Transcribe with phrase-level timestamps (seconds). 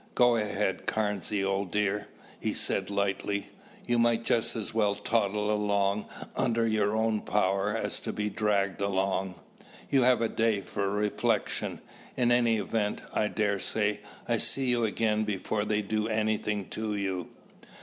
[0.15, 2.07] "Go ahead, Carnesy, old dear,"
[2.39, 3.49] he said lightly.
[3.85, 8.81] "You might just as well toddle along under your own power as to be dragged
[8.81, 9.35] along.
[9.91, 11.81] You have a day for reflection,
[12.17, 13.03] in any event.
[13.13, 17.29] I daresay I'll see you again before they do anything to you."